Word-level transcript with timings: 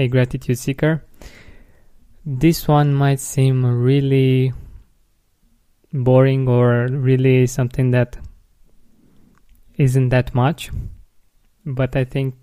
Hey, 0.00 0.08
Gratitude 0.08 0.58
Seeker. 0.58 1.04
This 2.24 2.66
one 2.66 2.94
might 2.94 3.20
seem 3.20 3.66
really 3.66 4.54
boring 5.92 6.48
or 6.48 6.86
really 6.86 7.46
something 7.46 7.90
that 7.90 8.16
isn't 9.76 10.08
that 10.08 10.34
much, 10.34 10.70
but 11.66 11.94
I 11.96 12.04
think 12.04 12.36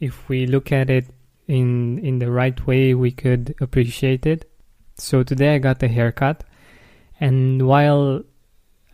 if 0.00 0.28
we 0.28 0.44
look 0.44 0.70
at 0.70 0.90
it 0.90 1.06
in 1.46 1.98
in 2.00 2.18
the 2.18 2.30
right 2.30 2.66
way, 2.66 2.92
we 2.92 3.10
could 3.10 3.54
appreciate 3.58 4.26
it. 4.26 4.44
So 4.98 5.22
today 5.22 5.54
I 5.54 5.58
got 5.60 5.82
a 5.82 5.88
haircut, 5.88 6.44
and 7.18 7.66
while 7.66 8.22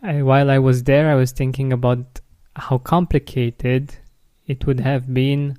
I, 0.01 0.21
while 0.21 0.49
I 0.49 0.59
was 0.59 0.83
there, 0.83 1.11
I 1.11 1.15
was 1.15 1.33
thinking 1.33 1.73
about 1.73 2.21
how 2.55 2.77
complicated 2.77 3.97
it 4.47 4.65
would 4.65 4.79
have 4.79 5.13
been 5.13 5.57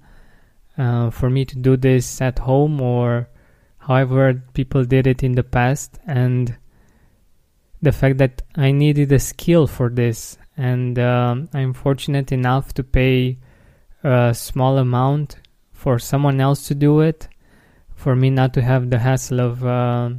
uh, 0.78 1.10
for 1.10 1.30
me 1.30 1.44
to 1.44 1.56
do 1.56 1.76
this 1.76 2.20
at 2.20 2.38
home 2.38 2.80
or 2.80 3.28
however 3.78 4.42
people 4.52 4.84
did 4.84 5.06
it 5.06 5.22
in 5.22 5.32
the 5.32 5.44
past, 5.44 5.98
and 6.06 6.56
the 7.82 7.92
fact 7.92 8.18
that 8.18 8.42
I 8.56 8.72
needed 8.72 9.12
a 9.12 9.18
skill 9.18 9.66
for 9.66 9.88
this, 9.88 10.38
and 10.56 10.98
um, 10.98 11.48
I'm 11.54 11.72
fortunate 11.72 12.32
enough 12.32 12.74
to 12.74 12.82
pay 12.82 13.38
a 14.02 14.34
small 14.34 14.78
amount 14.78 15.36
for 15.72 15.98
someone 15.98 16.40
else 16.40 16.66
to 16.68 16.74
do 16.74 17.00
it, 17.00 17.28
for 17.94 18.16
me 18.16 18.30
not 18.30 18.54
to 18.54 18.62
have 18.62 18.90
the 18.90 18.98
hassle 18.98 19.40
of 19.40 19.64
uh, 19.64 20.10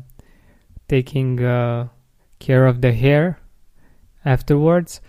taking 0.87 1.43
uh, 1.43 1.87
care 2.39 2.65
of 2.65 2.81
the 2.81 2.93
hair 2.93 3.39
afterwards. 4.23 5.01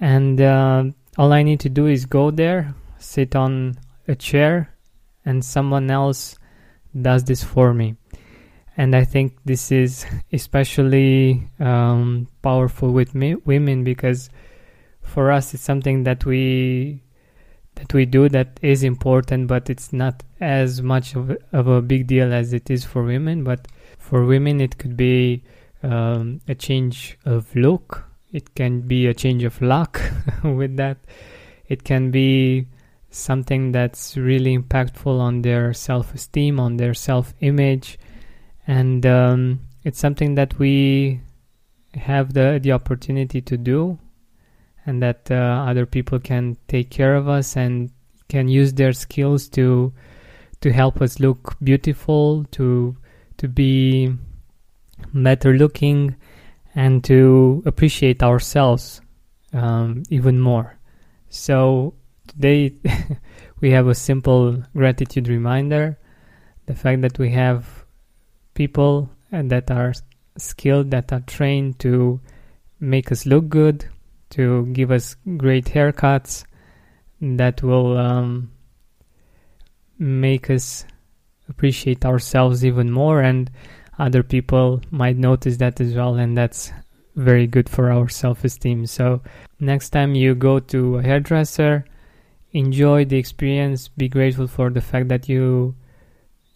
And 0.00 0.40
uh, 0.40 0.84
all 1.16 1.32
I 1.32 1.42
need 1.42 1.60
to 1.60 1.68
do 1.68 1.86
is 1.86 2.06
go 2.06 2.30
there, 2.30 2.74
sit 2.98 3.34
on 3.34 3.78
a 4.08 4.14
chair, 4.14 4.74
and 5.24 5.44
someone 5.44 5.90
else 5.90 6.38
does 7.00 7.24
this 7.24 7.42
for 7.42 7.74
me. 7.74 7.96
And 8.76 8.94
I 8.94 9.04
think 9.04 9.38
this 9.44 9.70
is 9.70 10.04
especially 10.32 11.48
um, 11.60 12.28
powerful 12.42 12.92
with 12.92 13.14
me, 13.14 13.36
women 13.36 13.84
because 13.84 14.30
for 15.00 15.30
us 15.30 15.54
it's 15.54 15.62
something 15.62 16.04
that 16.04 16.24
we 16.24 17.02
that 17.76 17.92
we 17.92 18.04
do 18.04 18.28
that 18.28 18.58
is 18.62 18.82
important, 18.84 19.48
but 19.48 19.68
it's 19.68 19.92
not 19.92 20.22
as 20.40 20.80
much 20.80 21.16
of, 21.16 21.36
of 21.52 21.66
a 21.66 21.82
big 21.82 22.06
deal 22.06 22.32
as 22.32 22.52
it 22.52 22.70
is 22.70 22.84
for 22.84 23.02
women. 23.02 23.42
But 23.42 23.66
for 23.98 24.24
women, 24.24 24.60
it 24.60 24.78
could 24.78 24.96
be 24.96 25.42
um, 25.82 26.40
a 26.46 26.54
change 26.54 27.18
of 27.24 27.54
look, 27.56 28.04
it 28.32 28.54
can 28.54 28.82
be 28.82 29.06
a 29.06 29.14
change 29.14 29.42
of 29.44 29.60
luck 29.60 30.00
with 30.44 30.76
that, 30.76 30.98
it 31.68 31.84
can 31.84 32.10
be 32.10 32.66
something 33.14 33.72
that's 33.72 34.16
really 34.16 34.56
impactful 34.56 35.20
on 35.20 35.42
their 35.42 35.72
self 35.72 36.14
esteem, 36.14 36.58
on 36.58 36.76
their 36.76 36.94
self 36.94 37.34
image, 37.40 37.98
and 38.66 39.04
um, 39.06 39.60
it's 39.84 39.98
something 39.98 40.34
that 40.34 40.58
we 40.58 41.20
have 41.94 42.34
the, 42.34 42.58
the 42.62 42.72
opportunity 42.72 43.40
to 43.40 43.56
do 43.56 43.98
and 44.86 45.02
that 45.02 45.30
uh, 45.30 45.64
other 45.68 45.86
people 45.86 46.18
can 46.18 46.56
take 46.68 46.90
care 46.90 47.14
of 47.14 47.28
us 47.28 47.56
and 47.56 47.90
can 48.28 48.48
use 48.48 48.72
their 48.74 48.92
skills 48.92 49.48
to 49.48 49.92
to 50.60 50.72
help 50.72 51.00
us 51.00 51.20
look 51.20 51.56
beautiful 51.62 52.44
to 52.50 52.96
to 53.36 53.48
be 53.48 54.12
better 55.12 55.54
looking 55.54 56.16
and 56.74 57.04
to 57.04 57.62
appreciate 57.66 58.22
ourselves 58.22 59.00
um, 59.52 60.02
even 60.10 60.40
more. 60.40 60.76
So 61.28 61.94
today 62.28 62.74
we 63.60 63.70
have 63.70 63.86
a 63.86 63.94
simple 63.94 64.62
gratitude 64.74 65.28
reminder. 65.28 65.98
The 66.66 66.74
fact 66.74 67.02
that 67.02 67.18
we 67.18 67.30
have 67.30 67.84
people 68.54 69.10
and 69.30 69.50
that 69.50 69.70
are 69.70 69.92
skilled 70.36 70.90
that 70.90 71.12
are 71.12 71.20
trained 71.20 71.78
to 71.80 72.20
make 72.80 73.12
us 73.12 73.26
look 73.26 73.48
good 73.48 73.86
to 74.30 74.66
give 74.66 74.90
us 74.90 75.16
great 75.36 75.66
haircuts 75.66 76.44
that 77.20 77.62
will 77.62 77.96
um, 77.96 78.50
make 79.98 80.50
us 80.50 80.84
appreciate 81.48 82.04
ourselves 82.04 82.64
even 82.64 82.90
more 82.90 83.20
and 83.20 83.50
other 83.98 84.22
people 84.22 84.80
might 84.90 85.16
notice 85.16 85.58
that 85.58 85.80
as 85.80 85.94
well 85.94 86.16
and 86.16 86.36
that's 86.36 86.72
very 87.16 87.46
good 87.46 87.68
for 87.68 87.92
our 87.92 88.08
self-esteem. 88.08 88.86
So 88.86 89.22
next 89.60 89.90
time 89.90 90.14
you 90.14 90.34
go 90.34 90.58
to 90.58 90.98
a 90.98 91.02
hairdresser 91.02 91.84
enjoy 92.54 93.04
the 93.04 93.18
experience 93.18 93.88
be 93.88 94.08
grateful 94.08 94.46
for 94.46 94.70
the 94.70 94.80
fact 94.80 95.08
that 95.08 95.28
you 95.28 95.74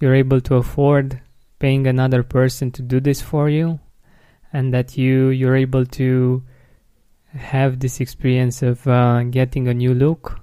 you're 0.01 0.15
able 0.15 0.41
to 0.41 0.55
afford 0.55 1.21
paying 1.59 1.87
another 1.87 2.23
person 2.23 2.71
to 2.71 2.83
do 2.83 3.01
this 3.01 3.21
for 3.21 3.49
you 3.49 3.79
and 4.53 4.73
that 4.73 4.97
you 4.97 5.29
you're 5.29 5.57
able 5.57 5.85
to 5.85 6.43
have 7.35 7.81
this 7.81 8.01
experience 8.01 8.63
of 8.63 8.87
uh, 8.87 9.23
getting 9.25 9.69
a 9.69 9.75
new 9.75 9.93
look 9.93 10.41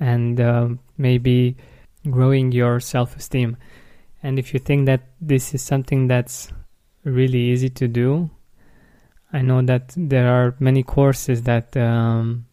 and 0.00 0.40
uh, 0.40 0.68
maybe 0.96 1.56
growing 2.10 2.52
your 2.52 2.80
self 2.80 3.16
esteem. 3.16 3.56
And 4.22 4.38
if 4.38 4.54
you 4.54 4.60
think 4.60 4.86
that 4.86 5.02
this 5.20 5.54
is 5.54 5.62
something 5.62 6.08
that's 6.08 6.48
really 7.04 7.38
easy 7.38 7.68
to 7.70 7.88
do, 7.88 8.30
I 9.32 9.42
know 9.42 9.60
that 9.62 9.92
there 9.96 10.28
are 10.28 10.54
many 10.58 10.82
courses 10.82 11.42
that 11.42 11.76
um, 11.76 12.46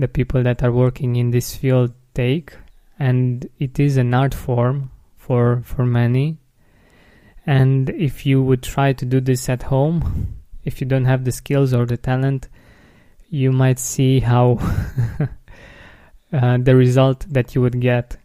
the 0.00 0.08
people 0.08 0.42
that 0.42 0.62
are 0.62 0.72
working 0.72 1.16
in 1.16 1.30
this 1.30 1.54
field 1.54 1.92
take, 2.14 2.56
and 2.98 3.48
it 3.58 3.78
is 3.78 3.96
an 3.96 4.14
art 4.14 4.34
form 4.34 4.90
for 5.16 5.62
for 5.64 5.86
many. 5.86 6.38
And 7.46 7.90
if 7.90 8.26
you 8.26 8.42
would 8.42 8.62
try 8.62 8.92
to 8.92 9.04
do 9.04 9.20
this 9.20 9.48
at 9.48 9.64
home, 9.64 10.36
if 10.64 10.80
you 10.80 10.86
don't 10.86 11.06
have 11.06 11.24
the 11.24 11.32
skills 11.32 11.72
or 11.72 11.86
the 11.86 11.96
talent, 11.96 12.48
you 13.28 13.50
might 13.52 13.78
see 13.78 14.20
how 14.20 14.58
uh, 16.32 16.58
the 16.58 16.76
result 16.76 17.26
that 17.30 17.54
you 17.54 17.60
would 17.62 17.80
get 17.80 18.16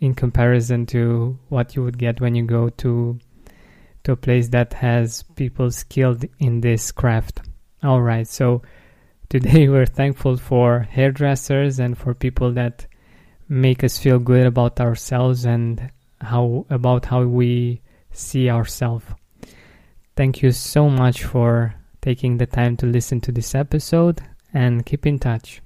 in 0.00 0.14
comparison 0.14 0.86
to 0.86 1.38
what 1.48 1.74
you 1.74 1.82
would 1.82 1.98
get 1.98 2.20
when 2.20 2.34
you 2.34 2.44
go 2.44 2.68
to 2.68 3.18
to 4.04 4.12
a 4.12 4.16
place 4.16 4.48
that 4.50 4.72
has 4.72 5.24
people 5.34 5.70
skilled 5.70 6.24
in 6.38 6.60
this 6.60 6.92
craft. 6.92 7.40
All 7.82 8.00
right, 8.00 8.26
so 8.26 8.62
today 9.28 9.68
we're 9.72 9.86
thankful 9.86 10.36
for 10.36 10.80
hairdressers 10.90 11.78
and 11.78 11.96
for 11.96 12.14
people 12.14 12.52
that 12.52 12.86
make 13.48 13.84
us 13.84 13.98
feel 13.98 14.18
good 14.18 14.46
about 14.46 14.80
ourselves 14.80 15.44
and 15.44 15.90
how 16.20 16.66
about 16.70 17.06
how 17.06 17.22
we 17.22 17.80
see 18.10 18.50
ourselves. 18.50 19.06
Thank 20.16 20.42
you 20.42 20.52
so 20.52 20.88
much 20.88 21.24
for 21.24 21.74
taking 22.00 22.38
the 22.38 22.46
time 22.46 22.76
to 22.78 22.86
listen 22.86 23.20
to 23.22 23.32
this 23.32 23.54
episode 23.54 24.20
and 24.54 24.86
keep 24.86 25.06
in 25.06 25.18
touch. 25.18 25.60